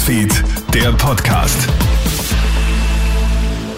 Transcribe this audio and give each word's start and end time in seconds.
Newsfeed, 0.00 0.32
der 0.72 0.92
Podcast. 0.92 1.68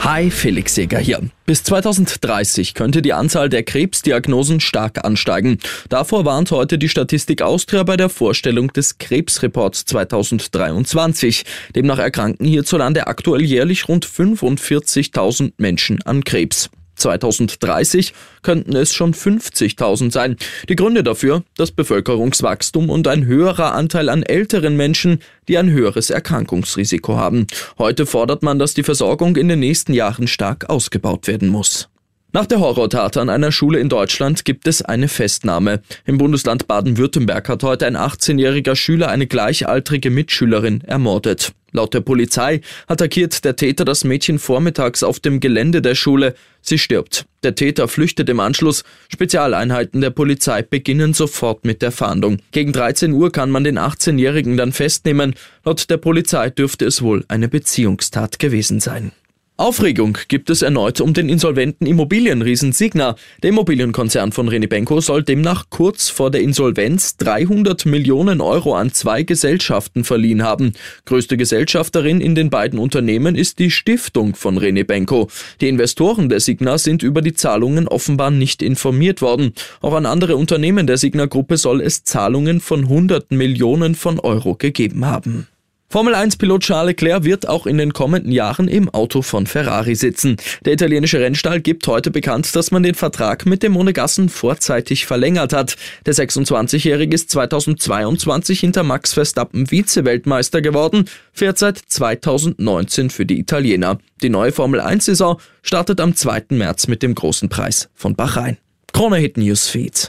Hi, 0.00 0.30
Felix 0.30 0.74
Seger 0.74 0.98
hier. 0.98 1.20
Bis 1.44 1.62
2030 1.64 2.72
könnte 2.72 3.02
die 3.02 3.12
Anzahl 3.12 3.50
der 3.50 3.62
Krebsdiagnosen 3.62 4.60
stark 4.60 5.04
ansteigen. 5.04 5.58
Davor 5.90 6.24
warnt 6.24 6.52
heute 6.52 6.78
die 6.78 6.88
Statistik 6.88 7.42
Austria 7.42 7.82
bei 7.82 7.98
der 7.98 8.08
Vorstellung 8.08 8.72
des 8.72 8.96
Krebsreports 8.96 9.84
2023. 9.84 11.44
Demnach 11.74 11.98
erkranken 11.98 12.46
hierzulande 12.46 13.08
aktuell 13.08 13.42
jährlich 13.42 13.86
rund 13.86 14.06
45.000 14.06 15.52
Menschen 15.58 16.00
an 16.04 16.24
Krebs. 16.24 16.70
2030 16.96 18.12
könnten 18.42 18.74
es 18.74 18.92
schon 18.92 19.14
50.000 19.14 20.12
sein. 20.12 20.36
Die 20.68 20.76
Gründe 20.76 21.02
dafür 21.02 21.42
das 21.56 21.70
Bevölkerungswachstum 21.70 22.90
und 22.90 23.06
ein 23.08 23.26
höherer 23.26 23.72
Anteil 23.72 24.08
an 24.08 24.22
älteren 24.22 24.76
Menschen, 24.76 25.20
die 25.48 25.58
ein 25.58 25.70
höheres 25.70 26.10
Erkrankungsrisiko 26.10 27.16
haben. 27.16 27.46
Heute 27.78 28.06
fordert 28.06 28.42
man, 28.42 28.58
dass 28.58 28.74
die 28.74 28.82
Versorgung 28.82 29.36
in 29.36 29.48
den 29.48 29.60
nächsten 29.60 29.94
Jahren 29.94 30.26
stark 30.26 30.68
ausgebaut 30.68 31.26
werden 31.28 31.48
muss. 31.48 31.88
Nach 32.36 32.44
der 32.44 32.60
Horrortat 32.60 33.16
an 33.16 33.30
einer 33.30 33.50
Schule 33.50 33.78
in 33.78 33.88
Deutschland 33.88 34.44
gibt 34.44 34.68
es 34.68 34.82
eine 34.82 35.08
Festnahme. 35.08 35.80
Im 36.04 36.18
Bundesland 36.18 36.68
Baden-Württemberg 36.68 37.48
hat 37.48 37.62
heute 37.62 37.86
ein 37.86 37.96
18-jähriger 37.96 38.76
Schüler 38.76 39.08
eine 39.08 39.26
gleichaltrige 39.26 40.10
Mitschülerin 40.10 40.82
ermordet. 40.82 41.52
Laut 41.72 41.94
der 41.94 42.02
Polizei 42.02 42.60
attackiert 42.88 43.42
der 43.46 43.56
Täter 43.56 43.86
das 43.86 44.04
Mädchen 44.04 44.38
vormittags 44.38 45.02
auf 45.02 45.18
dem 45.18 45.40
Gelände 45.40 45.80
der 45.80 45.94
Schule. 45.94 46.34
Sie 46.60 46.76
stirbt. 46.76 47.24
Der 47.42 47.54
Täter 47.54 47.88
flüchtet 47.88 48.28
im 48.28 48.40
Anschluss. 48.40 48.84
Spezialeinheiten 49.08 50.02
der 50.02 50.10
Polizei 50.10 50.60
beginnen 50.60 51.14
sofort 51.14 51.64
mit 51.64 51.80
der 51.80 51.90
Fahndung. 51.90 52.42
Gegen 52.52 52.74
13 52.74 53.12
Uhr 53.12 53.32
kann 53.32 53.50
man 53.50 53.64
den 53.64 53.78
18-Jährigen 53.78 54.58
dann 54.58 54.72
festnehmen. 54.72 55.36
Laut 55.64 55.88
der 55.88 55.96
Polizei 55.96 56.50
dürfte 56.50 56.84
es 56.84 57.00
wohl 57.00 57.24
eine 57.28 57.48
Beziehungstat 57.48 58.38
gewesen 58.38 58.80
sein. 58.80 59.12
Aufregung 59.58 60.18
gibt 60.28 60.50
es 60.50 60.60
erneut 60.60 61.00
um 61.00 61.14
den 61.14 61.30
insolventen 61.30 61.86
Immobilienriesen 61.86 62.72
Signa. 62.72 63.16
Der 63.42 63.48
Immobilienkonzern 63.48 64.30
von 64.30 64.50
René 64.50 64.68
Benko 64.68 65.00
soll 65.00 65.22
demnach 65.22 65.70
kurz 65.70 66.10
vor 66.10 66.30
der 66.30 66.42
Insolvenz 66.42 67.16
300 67.16 67.86
Millionen 67.86 68.42
Euro 68.42 68.74
an 68.74 68.92
zwei 68.92 69.22
Gesellschaften 69.22 70.04
verliehen 70.04 70.42
haben. 70.42 70.74
Größte 71.06 71.38
Gesellschafterin 71.38 72.20
in 72.20 72.34
den 72.34 72.50
beiden 72.50 72.78
Unternehmen 72.78 73.34
ist 73.34 73.58
die 73.58 73.70
Stiftung 73.70 74.34
von 74.34 74.58
René 74.58 74.84
Benko. 74.84 75.30
Die 75.62 75.68
Investoren 75.68 76.28
der 76.28 76.40
Signa 76.40 76.76
sind 76.76 77.02
über 77.02 77.22
die 77.22 77.32
Zahlungen 77.32 77.88
offenbar 77.88 78.30
nicht 78.30 78.60
informiert 78.60 79.22
worden. 79.22 79.54
Auch 79.80 79.94
an 79.94 80.04
andere 80.04 80.36
Unternehmen 80.36 80.86
der 80.86 80.98
Signa-Gruppe 80.98 81.56
soll 81.56 81.80
es 81.80 82.04
Zahlungen 82.04 82.60
von 82.60 82.90
hunderten 82.90 83.38
Millionen 83.38 83.94
von 83.94 84.20
Euro 84.20 84.54
gegeben 84.54 85.06
haben. 85.06 85.46
Formel 85.88 86.16
1-Pilot 86.16 86.62
Charles 86.62 86.88
Leclerc 86.88 87.22
wird 87.22 87.48
auch 87.48 87.64
in 87.64 87.78
den 87.78 87.92
kommenden 87.92 88.32
Jahren 88.32 88.66
im 88.66 88.88
Auto 88.88 89.22
von 89.22 89.46
Ferrari 89.46 89.94
sitzen. 89.94 90.36
Der 90.64 90.72
italienische 90.72 91.20
Rennstall 91.20 91.60
gibt 91.60 91.86
heute 91.86 92.10
bekannt, 92.10 92.56
dass 92.56 92.72
man 92.72 92.82
den 92.82 92.96
Vertrag 92.96 93.46
mit 93.46 93.62
dem 93.62 93.72
Monegassen 93.72 94.28
vorzeitig 94.28 95.06
verlängert 95.06 95.52
hat. 95.52 95.76
Der 96.04 96.14
26-Jährige 96.14 97.14
ist 97.14 97.30
2022 97.30 98.58
hinter 98.58 98.82
Max 98.82 99.12
Verstappen 99.12 99.66
Vize-Weltmeister 99.70 100.60
geworden, 100.60 101.04
fährt 101.32 101.58
seit 101.58 101.78
2019 101.78 103.10
für 103.10 103.24
die 103.24 103.38
Italiener. 103.38 103.98
Die 104.22 104.28
neue 104.28 104.50
Formel 104.50 104.80
1-Saison 104.80 105.40
startet 105.62 106.00
am 106.00 106.16
2. 106.16 106.46
März 106.50 106.88
mit 106.88 107.02
dem 107.04 107.14
großen 107.14 107.48
Preis 107.48 107.88
von 107.94 108.16
Bahrain. 108.16 108.58
Krone 108.92 109.18
Hit 109.18 109.36
Newsfeed. 109.36 110.08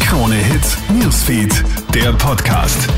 Krone 0.00 0.36
Hit 0.36 0.78
Newsfeed, 1.02 1.62
der 1.94 2.12
Podcast. 2.14 2.88